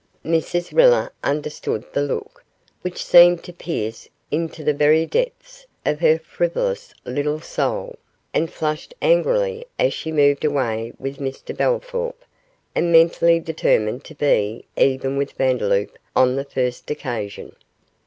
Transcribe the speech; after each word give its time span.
Mrs 0.25 0.73
Riller 0.75 1.13
understood 1.23 1.85
the 1.93 2.01
look, 2.01 2.43
which 2.81 3.05
seemed 3.05 3.43
to 3.43 3.53
pierce 3.53 4.09
into 4.31 4.63
the 4.63 4.73
very 4.73 5.05
depths 5.05 5.67
of 5.85 5.99
her 5.99 6.17
frivolous 6.17 6.91
little 7.05 7.39
soul, 7.39 7.99
and 8.33 8.51
flushed 8.51 8.95
angrily 8.99 9.63
as 9.77 9.93
she 9.93 10.11
moved 10.11 10.43
away 10.43 10.91
with 10.97 11.19
Mr 11.19 11.55
Bellthorp 11.55 12.17
and 12.73 12.91
mentally 12.91 13.39
determined 13.39 14.03
to 14.05 14.15
be 14.15 14.65
even 14.75 15.17
with 15.17 15.33
Vandeloup 15.33 15.95
on 16.15 16.35
the 16.35 16.45
first 16.45 16.89
occasion. 16.89 17.55